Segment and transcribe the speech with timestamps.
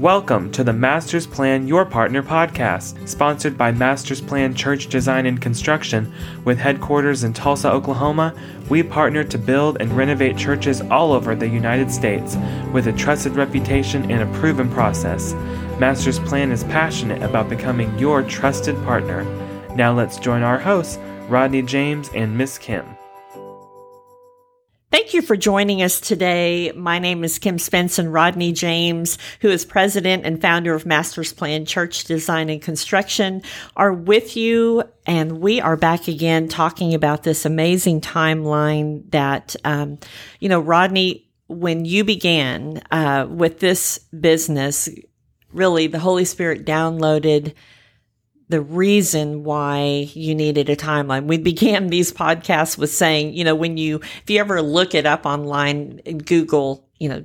[0.00, 5.40] Welcome to the Masters Plan Your Partner podcast, sponsored by Masters Plan Church Design and
[5.40, 6.12] Construction.
[6.44, 8.34] With headquarters in Tulsa, Oklahoma,
[8.68, 12.36] we partner to build and renovate churches all over the United States
[12.72, 15.32] with a trusted reputation and a proven process.
[15.78, 19.22] Masters Plan is passionate about becoming your trusted partner.
[19.76, 20.98] Now let's join our hosts,
[21.28, 22.93] Rodney James and Miss Kim.
[24.94, 26.70] Thank you for joining us today.
[26.70, 28.14] My name is Kim Spenson.
[28.14, 33.42] Rodney James, who is president and founder of Masters Plan Church Design and Construction,
[33.76, 34.84] are with you.
[35.04, 39.98] And we are back again talking about this amazing timeline that, um,
[40.38, 44.88] you know, Rodney, when you began uh, with this business,
[45.52, 47.54] really the Holy Spirit downloaded
[48.48, 51.26] the reason why you needed a timeline.
[51.26, 55.06] We began these podcasts with saying, you know, when you, if you ever look it
[55.06, 57.22] up online Google you know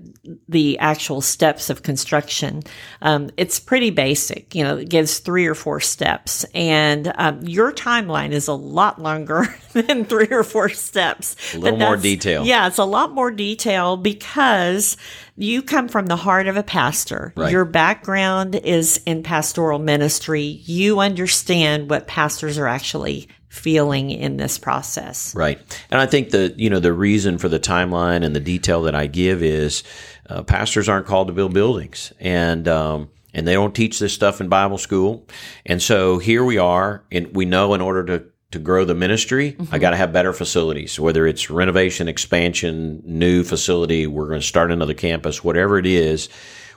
[0.50, 2.64] the actual steps of construction
[3.02, 4.54] um, it's pretty basic.
[4.56, 6.46] You know it gives three or four steps.
[6.54, 11.36] And um, your timeline is a lot longer than three or four steps.
[11.54, 12.46] A little more detail.
[12.46, 14.98] Yeah it's a lot more detail because
[15.36, 17.34] you come from the heart of a pastor.
[17.36, 17.52] Right.
[17.52, 20.44] your background is in pastoral ministry.
[20.44, 25.36] You understand what pastors are actually feeling in this process.
[25.36, 25.60] Right.
[25.92, 28.96] And I think the, you know, the reason for the timeline and the detail that
[28.96, 29.84] I give is
[30.30, 34.40] uh, pastors aren't called to build buildings and, um, and they don't teach this stuff
[34.40, 35.28] in Bible school.
[35.66, 39.52] And so here we are and we know in order to to grow the ministry,
[39.52, 39.72] mm-hmm.
[39.74, 44.48] I got to have better facilities, whether it's renovation, expansion, new facility, we're going to
[44.48, 46.30] start another campus, whatever it is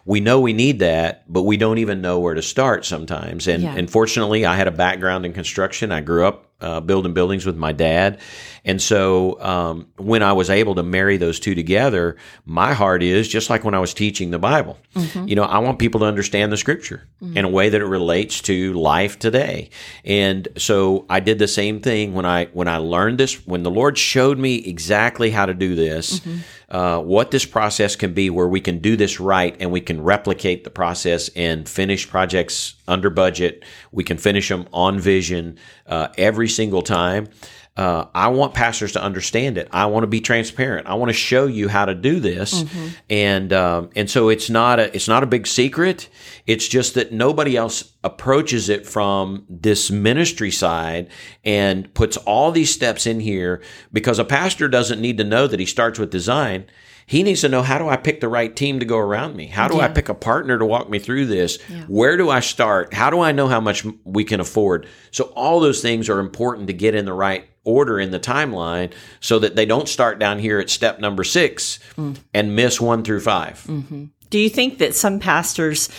[0.05, 3.47] we know we need that, but we don't even know where to start sometimes.
[3.47, 3.75] And, yeah.
[3.77, 5.92] and fortunately, I had a background in construction.
[5.92, 8.20] I grew up uh, building buildings with my dad.
[8.64, 13.27] And so um, when I was able to marry those two together, my heart is
[13.27, 14.78] just like when I was teaching the Bible.
[14.94, 15.27] Mm-hmm.
[15.27, 17.37] You know, I want people to understand the scripture mm-hmm.
[17.37, 19.70] in a way that it relates to life today.
[20.05, 23.70] And so I did the same thing when I when I learned this, when the
[23.70, 26.21] Lord showed me exactly how to do this.
[26.21, 26.41] Mm-hmm.
[26.72, 30.03] Uh, what this process can be, where we can do this right and we can
[30.03, 33.62] replicate the process and finish projects under budget.
[33.93, 37.28] We can finish them on vision uh, every single time.
[37.75, 39.66] Uh, I want pastors to understand it.
[39.72, 40.87] I want to be transparent.
[40.87, 42.88] I want to show you how to do this, mm-hmm.
[43.09, 46.11] and um, and so it's not a it's not a big secret.
[46.47, 51.09] It's just that nobody else approaches it from this ministry side
[51.47, 55.59] and puts all these steps in here because a pastor doesn't need to know that
[55.59, 56.66] he starts with design.
[57.06, 59.47] He needs to know how do I pick the right team to go around me?
[59.47, 59.84] How do yeah.
[59.84, 61.59] I pick a partner to walk me through this?
[61.69, 61.82] Yeah.
[61.88, 62.94] Where do I start?
[62.94, 64.87] How do I know how much we can afford?
[65.11, 68.93] So all those things are important to get in the right order in the timeline
[69.21, 72.17] so that they don't start down here at step number six mm.
[72.34, 74.05] and miss one through 5 mm-hmm.
[74.31, 75.91] Do you think that some pastors,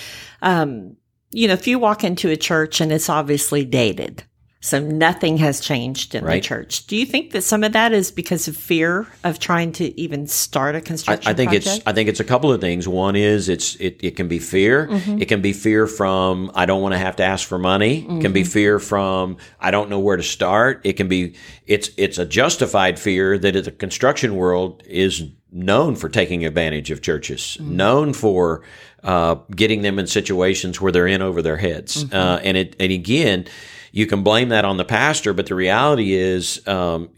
[0.41, 0.97] um,
[1.29, 4.23] you know, if you walk into a church and it's obviously dated,
[4.63, 6.41] so nothing has changed in right.
[6.41, 6.87] the church.
[6.87, 10.25] Do you think that some of that is because of fear of trying to even
[10.25, 11.27] start a construction?
[11.27, 11.79] I, I think project?
[11.79, 12.87] it's I think it's a couple of things.
[12.87, 14.87] One is it's it, it can be fear.
[14.87, 15.21] Mm-hmm.
[15.21, 18.03] It can be fear from I don't want to have to ask for money.
[18.03, 18.19] Mm-hmm.
[18.19, 18.51] It can be mm-hmm.
[18.51, 20.79] fear from I don't know where to start.
[20.85, 21.35] It can be
[21.65, 27.01] it's it's a justified fear that the construction world is known for taking advantage of
[27.01, 27.75] churches, mm-hmm.
[27.75, 28.63] known for
[29.03, 32.05] uh, getting them in situations where they're in over their heads.
[32.05, 32.15] Mm-hmm.
[32.15, 33.45] Uh, and it and again
[33.93, 37.11] you can blame that on the pastor, but the reality is, um,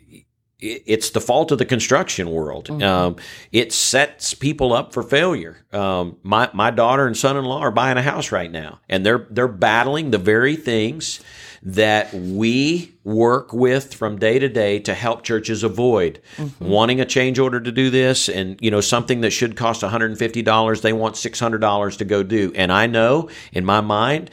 [0.60, 2.68] it's the fault of the construction world.
[2.68, 2.84] Mm-hmm.
[2.84, 3.16] Um,
[3.52, 5.66] it sets people up for failure.
[5.72, 9.48] Um, my my daughter and son-in-law are buying a house right now, and they're they're
[9.48, 11.22] battling the very things
[11.62, 16.66] that we work with from day to day to help churches avoid mm-hmm.
[16.66, 20.82] wanting a change order to do this and you know something that should cost $150
[20.82, 24.30] they want $600 to go do and i know in my mind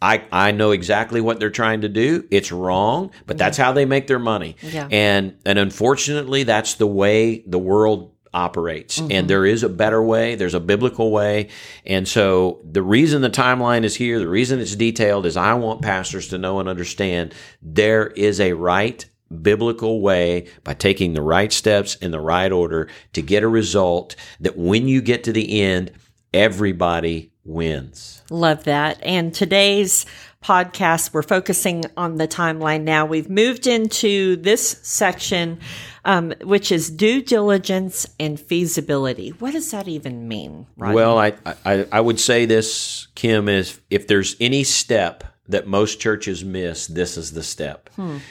[0.00, 2.26] I, I know exactly what they're trying to do.
[2.30, 4.56] It's wrong, but that's how they make their money.
[4.60, 4.88] Yeah.
[4.90, 9.00] And and unfortunately, that's the way the world operates.
[9.00, 9.12] Mm-hmm.
[9.12, 10.34] And there is a better way.
[10.34, 11.48] There's a biblical way.
[11.86, 15.80] And so the reason the timeline is here, the reason it's detailed is I want
[15.80, 19.04] pastors to know and understand there is a right
[19.42, 24.14] biblical way by taking the right steps in the right order to get a result
[24.40, 25.90] that when you get to the end,
[26.32, 28.15] everybody wins.
[28.30, 28.98] Love that.
[29.02, 30.06] And today's
[30.42, 33.06] podcast, we're focusing on the timeline now.
[33.06, 35.58] We've moved into this section,
[36.04, 39.30] um, which is due diligence and feasibility.
[39.30, 40.66] What does that even mean?
[40.76, 40.94] Rodney?
[40.94, 41.32] Well, I,
[41.64, 46.86] I, I would say this, Kim, is if there's any step that most churches miss,
[46.86, 47.88] this is the step.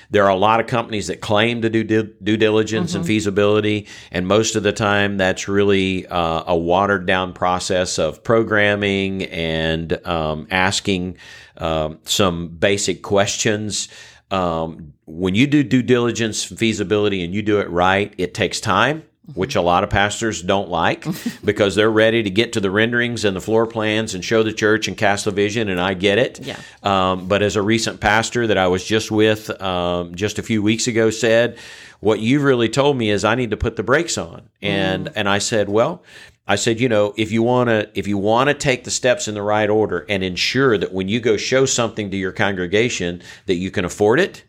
[0.10, 3.88] There are a lot of companies that claim to do due, due diligence and feasibility,
[4.12, 10.06] and most of the time that's really uh, a watered down process of programming and
[10.06, 11.18] um, asking
[11.58, 13.88] um, some basic questions.
[14.32, 19.04] Um, when you do due diligence, feasibility, and you do it right, it takes time
[19.33, 21.06] which a lot of pastors don't like
[21.44, 24.54] because they're ready to get to the renderings and the floor plans and show the
[24.54, 26.39] church and cast the vision, and I get it.
[26.42, 26.60] Yeah.
[26.83, 30.62] Um, but as a recent pastor that I was just with um, just a few
[30.62, 31.57] weeks ago said,
[32.00, 35.28] what you've really told me is I need to put the brakes on, and and
[35.28, 36.04] I said, well.
[36.48, 39.28] I said, you know, if you want to if you want to take the steps
[39.28, 43.24] in the right order and ensure that when you go show something to your congregation
[43.48, 44.44] that you can afford it,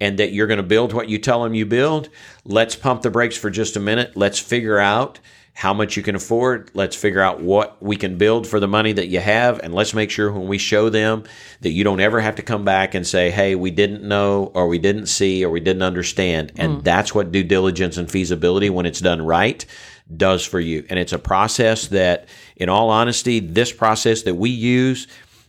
[0.00, 2.08] and that you're going to build what you tell them you build,
[2.44, 4.16] let's pump the brakes for just a minute.
[4.16, 5.18] Let's figure out
[5.54, 6.70] how much you can afford.
[6.74, 9.58] Let's figure out what we can build for the money that you have.
[9.60, 11.24] And let's make sure when we show them
[11.62, 14.68] that you don't ever have to come back and say, hey, we didn't know, or
[14.68, 16.52] we didn't see, or we didn't understand.
[16.56, 16.84] And mm.
[16.84, 19.64] that's what due diligence and feasibility, when it's done right,
[20.14, 20.84] does for you.
[20.90, 25.08] And it's a process that, in all honesty, this process that we use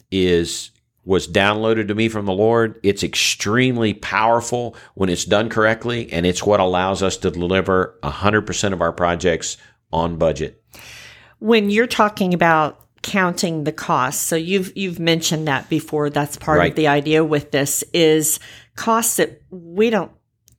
[0.09, 0.71] is
[1.07, 2.80] was downloaded to me from the Lord.
[2.83, 8.74] It's extremely powerful when it's done correctly, and it's what allows us to deliver 100%
[8.74, 9.56] of our projects
[9.94, 10.62] on budget.
[11.39, 16.09] When you're talking about counting the costs, so you've you've mentioned that before.
[16.09, 16.71] That's part Right.
[16.71, 18.39] of the idea with this is
[18.75, 20.12] costs that we don't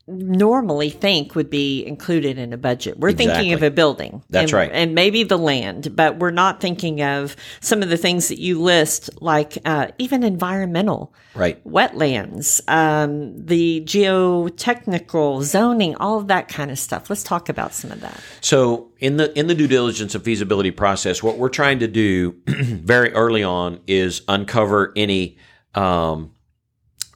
[0.09, 2.99] normally think would be included in a budget.
[2.99, 4.23] We're thinking of a building.
[4.31, 4.71] That's and, right.
[4.73, 8.61] And maybe the land, but we're not thinking of some of the things that you
[8.61, 11.63] list, like uh, even environmental Right.
[11.65, 17.09] wetlands, um, the geotechnical zoning, all of that kind of stuff.
[17.09, 18.21] Let's talk about some of that.
[18.41, 22.35] So in the in the due diligence and feasibility process, what we're trying to do
[22.47, 25.39] very early on is uncover any
[25.75, 26.33] um,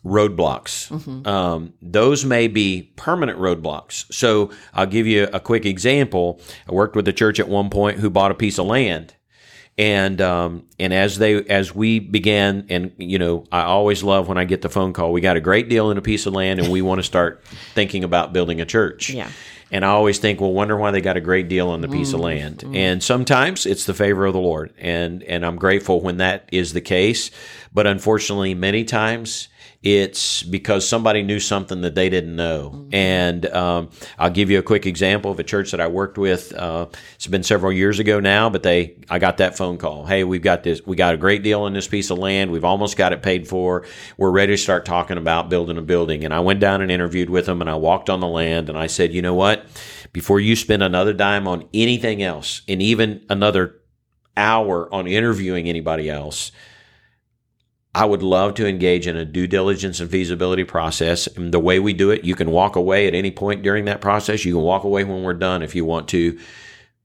[0.04, 1.26] roadblocks.
[1.26, 4.12] Um, those may be permanent roadblocks.
[4.12, 6.40] So I'll give you a quick example.
[6.68, 9.14] I worked with a church at one point who bought a piece of land.
[9.78, 14.36] And um, and as they as we began, and you know, I always love when
[14.36, 15.12] I get the phone call.
[15.12, 17.42] We got a great deal in a piece of land, and we want to start
[17.74, 19.08] thinking about building a church.
[19.08, 19.30] Yeah.
[19.70, 22.12] And I always think, well, wonder why they got a great deal on the piece
[22.12, 22.62] of land.
[22.74, 24.74] And sometimes it's the favor of the Lord.
[24.76, 27.30] And and I'm grateful when that is the case.
[27.72, 29.48] But unfortunately, many times
[29.82, 32.86] it's because somebody knew something that they didn't know.
[32.92, 36.52] And um, I'll give you a quick example of a church that I worked with.
[36.54, 36.86] Uh,
[37.16, 40.06] it's been several years ago now, but they I got that phone call.
[40.06, 40.80] Hey, we've got this.
[40.86, 42.52] We got a great deal on this piece of land.
[42.52, 43.84] We've almost got it paid for.
[44.16, 46.24] We're ready to start talking about building a building.
[46.24, 48.78] And I went down and interviewed with them, and I walked on the land, and
[48.78, 49.66] I said, you know what?
[50.12, 53.80] Before you spend another dime on anything else, and even another
[54.36, 56.52] hour on interviewing anybody else,
[57.94, 61.26] I would love to engage in a due diligence and feasibility process.
[61.26, 64.00] And the way we do it, you can walk away at any point during that
[64.00, 64.44] process.
[64.44, 66.38] You can walk away when we're done if you want to.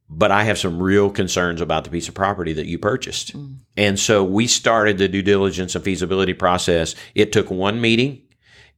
[0.10, 3.36] But I have some real concerns about the piece of property that you purchased.
[3.36, 3.58] Mm.
[3.76, 6.96] And so we started the due diligence and feasibility process.
[7.14, 8.22] It took one meeting.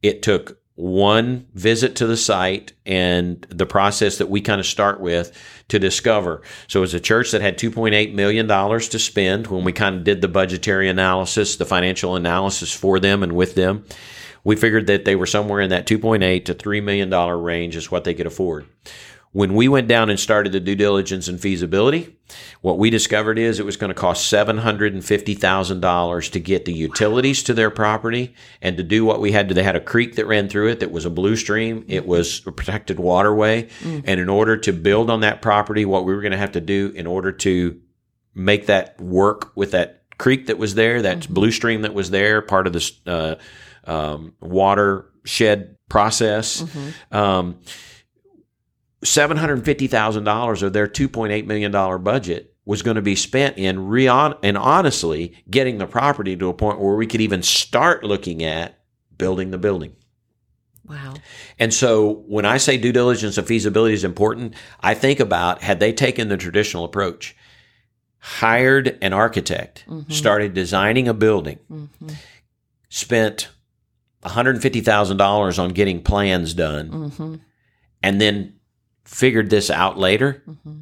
[0.02, 5.00] It took one visit to the site and the process that we kind of start
[5.00, 5.36] with
[5.68, 6.42] to discover.
[6.68, 10.20] So as a church that had $2.8 million to spend when we kind of did
[10.20, 13.84] the budgetary analysis, the financial analysis for them and with them,
[14.42, 17.10] we figured that they were somewhere in that 2.8 to $3 million
[17.42, 18.66] range is what they could afford.
[19.32, 22.16] When we went down and started the due diligence and feasibility,
[22.62, 27.54] what we discovered is it was going to cost $750,000 to get the utilities to
[27.54, 29.54] their property and to do what we had to.
[29.54, 31.84] They had a creek that ran through it that was a blue stream.
[31.86, 33.68] It was a protected waterway.
[34.04, 36.60] And in order to build on that property, what we were going to have to
[36.60, 37.80] do in order to
[38.34, 42.42] make that work with that creek that was there, that blue stream that was there,
[42.42, 43.36] part of this uh,
[43.84, 46.64] um, watershed process.
[47.12, 47.60] Um,
[49.02, 52.96] seven hundred fifty thousand dollars of their two point eight million dollar budget was going
[52.96, 57.06] to be spent in re- and honestly getting the property to a point where we
[57.06, 58.78] could even start looking at
[59.16, 59.96] building the building.
[60.86, 61.14] Wow.
[61.58, 65.80] And so when I say due diligence and feasibility is important, I think about had
[65.80, 67.36] they taken the traditional approach,
[68.18, 70.10] hired an architect, mm-hmm.
[70.12, 72.08] started designing a building, mm-hmm.
[72.88, 73.48] spent
[74.24, 77.34] $150,000 on getting plans done, mm-hmm.
[78.02, 78.59] and then
[79.10, 80.80] figured this out later, mm-hmm.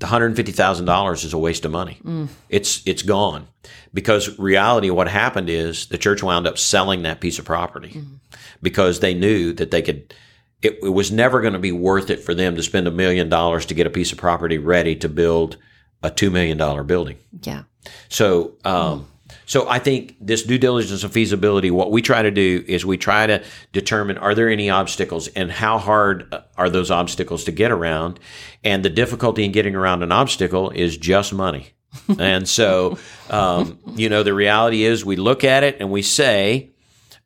[0.00, 1.98] the $150,000 is a waste of money.
[2.04, 2.28] Mm.
[2.48, 3.46] It's it's gone.
[3.94, 8.16] Because reality what happened is the church wound up selling that piece of property mm-hmm.
[8.60, 10.12] because they knew that they could
[10.60, 13.28] it, it was never going to be worth it for them to spend a million
[13.28, 15.56] dollars to get a piece of property ready to build
[16.02, 17.16] a 2 million dollar building.
[17.42, 17.62] Yeah.
[18.08, 19.06] So, um,
[19.48, 22.98] So I think this due diligence and feasibility, what we try to do is we
[22.98, 27.72] try to determine are there any obstacles and how hard are those obstacles to get
[27.72, 28.20] around?
[28.62, 31.70] And the difficulty in getting around an obstacle is just money.
[32.18, 32.98] and so,
[33.30, 36.68] um, you know, the reality is we look at it and we say,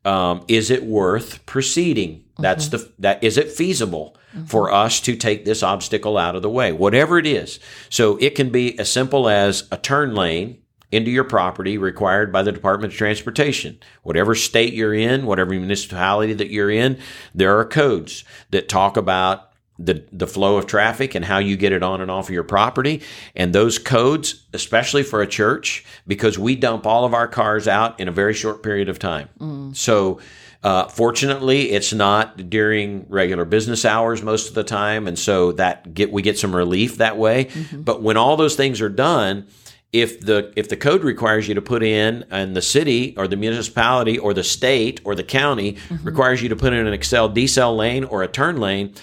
[0.05, 2.23] um, is it worth proceeding?
[2.39, 6.49] That's the that is it feasible for us to take this obstacle out of the
[6.49, 7.59] way, whatever it is.
[7.89, 10.62] So it can be as simple as a turn lane
[10.93, 13.79] into your property required by the Department of Transportation.
[14.03, 16.99] Whatever state you're in, whatever municipality that you're in,
[17.33, 21.73] there are codes that talk about the, the flow of traffic and how you get
[21.73, 23.01] it on and off of your property.
[23.35, 27.99] And those codes, especially for a church, because we dump all of our cars out
[27.99, 29.29] in a very short period of time.
[29.73, 30.19] So,
[30.61, 35.93] uh, fortunately, it's not during regular business hours most of the time, and so that
[35.93, 37.49] get we get some relief that way.
[37.73, 39.47] But when all those things are done,
[39.93, 43.37] if the if the code requires you to put in and the city or the
[43.37, 46.03] municipality or the state or the county mm-hmm.
[46.03, 48.93] requires you to put in an accel decel lane or a turn lane,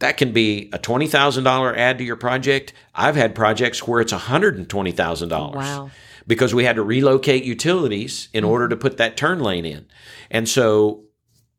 [0.00, 2.74] that can be a twenty thousand dollar add to your project.
[2.94, 5.90] I've had projects where it's hundred and twenty thousand dollars oh, Wow.
[6.26, 8.52] because we had to relocate utilities in mm-hmm.
[8.52, 9.86] order to put that turn lane in.
[10.30, 11.04] And so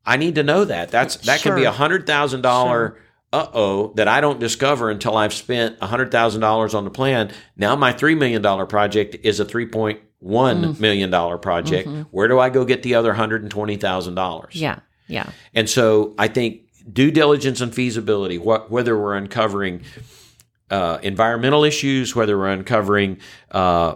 [0.06, 0.92] I need to know that.
[0.92, 3.00] That's that can be a hundred thousand dollar
[3.36, 6.90] uh oh that I don't discover until I've spent a hundred thousand dollars on the
[6.90, 7.32] plan.
[7.58, 11.88] Now my three million dollar project is a three point one million dollar project.
[12.12, 14.56] Where do I go get the other hundred and twenty thousand dollars?
[14.56, 14.80] Yeah.
[15.08, 15.30] Yeah.
[15.54, 16.62] And so I think
[16.92, 19.82] due diligence and feasibility, wh- whether we're uncovering
[20.72, 23.20] uh, environmental issues, whether we're uncovering,
[23.52, 23.96] uh,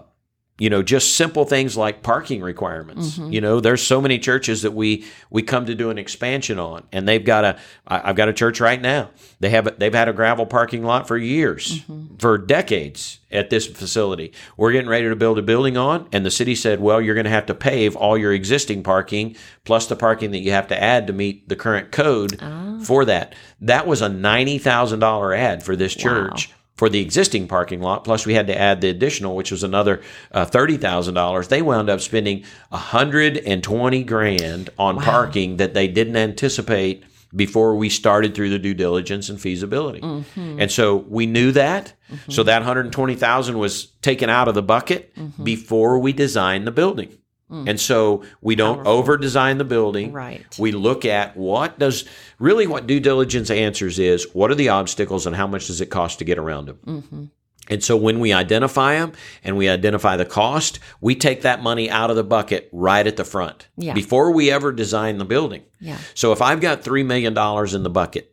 [0.60, 3.18] you know, just simple things like parking requirements.
[3.18, 3.32] Mm-hmm.
[3.32, 6.84] You know, there's so many churches that we we come to do an expansion on,
[6.92, 7.60] and they've got a.
[7.88, 9.10] I, I've got a church right now.
[9.39, 12.18] They have a, they've had a gravel parking lot for years, mm-hmm.
[12.18, 14.34] for decades at this facility.
[14.58, 17.24] We're getting ready to build a building on, and the city said, "Well, you're going
[17.24, 20.84] to have to pave all your existing parking plus the parking that you have to
[20.84, 22.80] add to meet the current code ah.
[22.84, 27.45] for that." That was a ninety thousand dollar ad for this church for the existing
[27.45, 28.05] parking lot.
[28.05, 31.50] Plus, we had to add the additional, which was another uh, thirty thousand dollars.
[31.50, 37.03] They wound up spending a hundred and twenty grand on parking that they didn't anticipate
[37.36, 40.00] before we started through the due diligence and feasibility.
[40.00, 40.62] Mm-hmm.
[40.62, 41.93] And so we knew that.
[42.07, 42.45] So mm-hmm.
[42.45, 45.43] that hundred and twenty thousand was taken out of the bucket mm-hmm.
[45.43, 47.17] before we designed the building.
[47.51, 50.12] And so we don't over design the building.
[50.12, 50.46] Right.
[50.60, 52.06] We look at what does
[52.38, 55.88] really what due diligence answers is what are the obstacles and how much does it
[55.88, 56.79] cost to get around them.
[56.86, 57.24] Mm-hmm.
[57.72, 59.13] And so when we identify them
[59.44, 63.15] and we identify the cost, we take that money out of the bucket right at
[63.15, 63.94] the front Yeah.
[63.94, 65.63] before we ever design the building.
[65.79, 65.98] Yeah.
[66.15, 67.38] So if I've got $3 million
[67.75, 68.28] in the bucket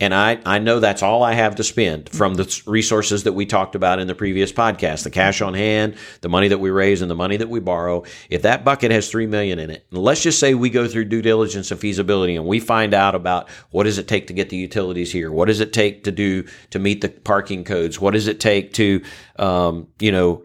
[0.00, 3.44] and I, I know that's all I have to spend from the resources that we
[3.44, 7.02] talked about in the previous podcast, the cash on hand, the money that we raise
[7.02, 8.04] and the money that we borrow.
[8.30, 11.04] If that bucket has 3 million in it, and let's just say we go through
[11.04, 14.48] due diligence and feasibility and we find out about what does it take to get
[14.48, 15.30] the utilities here?
[15.30, 18.00] What does it take to do to meet the parking codes?
[18.00, 19.02] What does it take to,
[19.38, 20.44] um, you know,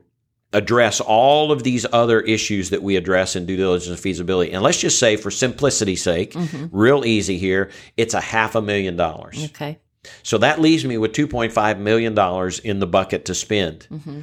[0.53, 4.51] address all of these other issues that we address in due diligence and feasibility.
[4.51, 6.67] And let's just say, for simplicity's sake, mm-hmm.
[6.71, 9.45] real easy here, it's a half a million dollars.
[9.45, 9.79] Okay.
[10.23, 12.17] So that leaves me with $2.5 million
[12.63, 13.87] in the bucket to spend.
[13.91, 14.21] Mm-hmm.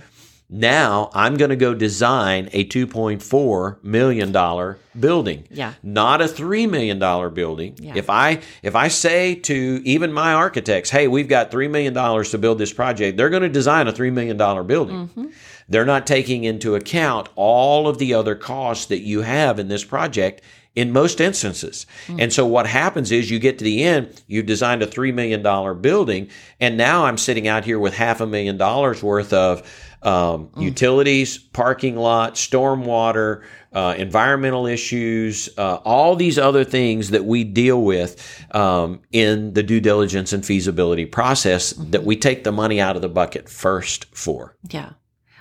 [0.54, 5.48] Now I'm going to go design a $2.4 million building.
[5.50, 5.72] Yeah.
[5.82, 6.98] Not a $3 million
[7.32, 7.76] building.
[7.80, 7.94] Yeah.
[7.96, 12.38] If I if I say to even my architects, hey, we've got $3 million to
[12.38, 15.08] build this project, they're going to design a $3 million building.
[15.08, 15.26] Mm-hmm.
[15.72, 19.84] They're not taking into account all of the other costs that you have in this
[19.84, 20.42] project
[20.74, 21.86] in most instances.
[22.18, 25.42] And so what happens is you get to the end, you've designed a $3 million
[25.82, 26.28] building,
[26.60, 29.62] and now I'm sitting out here with half a million dollars worth of
[30.02, 37.44] um, utilities, parking lot, stormwater, uh, environmental issues, uh, all these other things that we
[37.44, 42.80] deal with um, in the due diligence and feasibility process that we take the money
[42.80, 44.56] out of the bucket first for.
[44.70, 44.90] Yeah.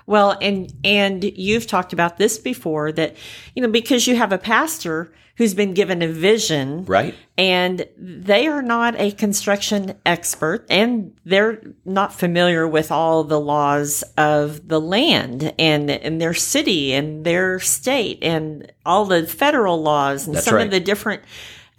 [0.07, 3.15] Well, and and you've talked about this before that
[3.55, 7.15] you know because you have a pastor who's been given a vision Right?
[7.37, 14.03] and they are not a construction expert and they're not familiar with all the laws
[14.17, 20.27] of the land and and their city and their state and all the federal laws
[20.27, 20.65] and That's some right.
[20.65, 21.23] of the different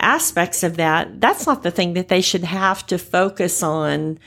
[0.00, 4.18] aspects of that that's not the thing that they should have to focus on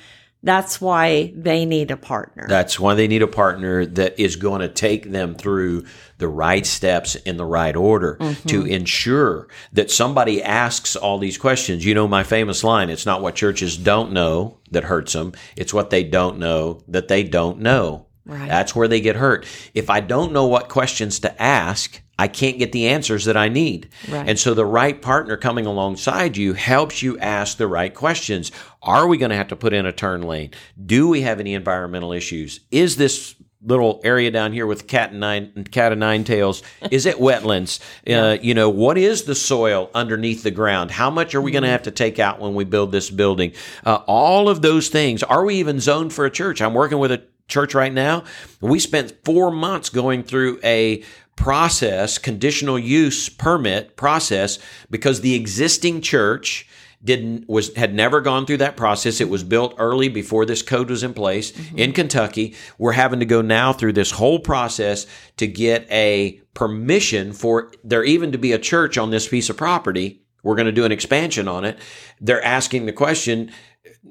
[0.46, 2.46] that's why they need a partner.
[2.48, 5.86] That's why they need a partner that is going to take them through
[6.20, 8.48] the right steps in the right order mm-hmm.
[8.48, 11.84] to ensure that somebody asks all these questions.
[11.84, 15.74] You know, my famous line it's not what churches don't know that hurts them, it's
[15.74, 18.48] what they don't know that they don't know Right.
[18.48, 19.46] That's where they get hurt.
[19.74, 23.50] If I don't know what questions to ask, I can't get the answers that I
[23.50, 23.89] need.
[24.10, 24.27] Right.
[24.27, 28.51] And so the right partner coming alongside you helps you ask the right questions.
[28.82, 30.51] Are we going to have to put in a turn lane?
[30.84, 32.62] Do we have any environmental issues?
[32.72, 37.08] Is this little area down here with cat and nine cat of nine tails is
[37.08, 41.41] it wetlands uh, you know what is the soil underneath the ground how much are
[41.41, 43.51] we going to have to take out when we build this building
[43.84, 47.12] uh, all of those things are we even zoned for a church i'm working with
[47.12, 48.24] a church right now
[48.62, 51.04] we spent four months going through a
[51.36, 54.58] process conditional use permit process
[54.90, 56.68] because the existing church
[57.06, 59.22] didn't was had never gone through that process.
[59.22, 61.78] It was built early before this code was in place mm-hmm.
[61.78, 62.56] in Kentucky.
[62.78, 65.06] We're having to go now through this whole process
[65.38, 69.58] to get a permission for there even to be a church on this piece of
[69.58, 70.24] property.
[70.42, 71.80] We're going to do an expansion on it.
[72.20, 73.52] They're asking the question,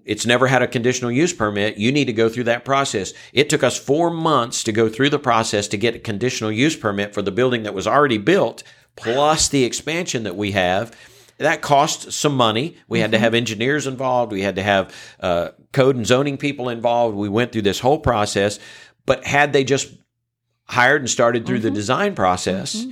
[0.04, 1.76] it's never had a conditional use permit.
[1.76, 3.12] You need to go through that process.
[3.32, 6.76] It took us four months to go through the process to get a conditional use
[6.76, 8.62] permit for the building that was already built,
[8.96, 10.94] plus the expansion that we have
[11.38, 12.76] that cost some money.
[12.88, 13.24] We had to mm-hmm.
[13.24, 14.32] have engineers involved.
[14.32, 17.16] We had to have uh, code and zoning people involved.
[17.16, 18.58] We went through this whole process.
[19.06, 19.92] But had they just
[20.66, 21.74] hired and started through the mm-hmm.
[21.74, 22.90] design process, mm-hmm.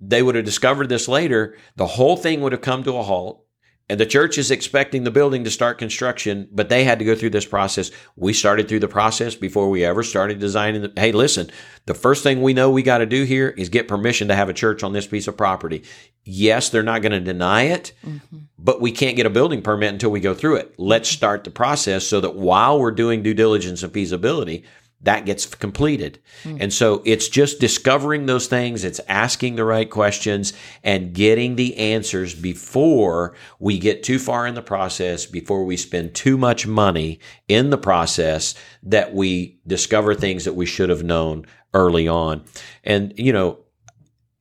[0.00, 1.56] they would have discovered this later.
[1.76, 3.44] The whole thing would have come to a halt.
[3.90, 7.16] And the church is expecting the building to start construction, but they had to go
[7.16, 7.90] through this process.
[8.14, 10.82] We started through the process before we ever started designing.
[10.82, 11.50] The, hey, listen,
[11.86, 14.48] the first thing we know we got to do here is get permission to have
[14.48, 15.82] a church on this piece of property.
[16.22, 18.38] Yes, they're not going to deny it, mm-hmm.
[18.56, 20.72] but we can't get a building permit until we go through it.
[20.78, 21.16] Let's mm-hmm.
[21.16, 24.62] start the process so that while we're doing due diligence and feasibility,
[25.02, 26.18] that gets completed.
[26.44, 30.52] And so it's just discovering those things, it's asking the right questions
[30.84, 36.14] and getting the answers before we get too far in the process, before we spend
[36.14, 41.46] too much money in the process that we discover things that we should have known
[41.72, 42.44] early on.
[42.84, 43.60] And, you know,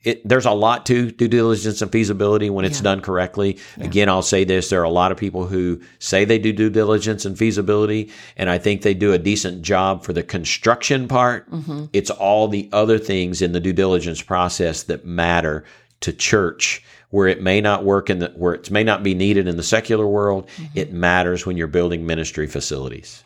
[0.03, 2.83] it, there's a lot to due diligence and feasibility when it's Yeah.
[2.83, 3.57] done correctly.
[3.79, 6.69] Again, I'll say this: there are a lot of people who say they do due
[6.69, 11.51] diligence and feasibility, and I think they do a decent job for the construction part.
[11.51, 11.85] Mm-hmm.
[11.91, 15.65] It's all the other things in the due diligence process that matter
[15.99, 19.49] to church, where it may not work in the where it may not be needed
[19.49, 20.47] in the secular world.
[20.47, 20.77] Mm-hmm.
[20.77, 23.21] It matters when you're building ministry facilities.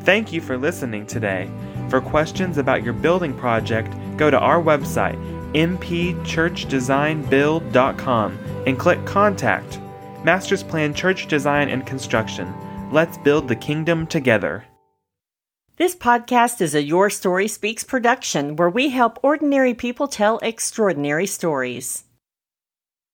[0.00, 1.48] Thank you for listening today.
[1.88, 5.18] For questions about your building project, go to our website,
[5.52, 9.80] mpchurchdesignbuild.com, and click Contact.
[10.24, 12.54] Masters Plan Church Design and Construction.
[12.92, 14.64] Let's build the kingdom together.
[15.76, 21.26] This podcast is a Your Story Speaks production where we help ordinary people tell extraordinary
[21.26, 22.04] stories.